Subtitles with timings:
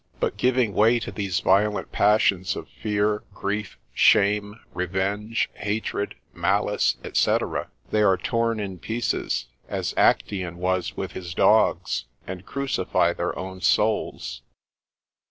[0.19, 7.37] But giving way to these violent passions of fear, grief, shame, revenge, hatred, malice, &c.,
[7.91, 13.61] they are torn in pieces, as Actaeon was with his dogs, and crucify their own
[13.61, 14.41] souls.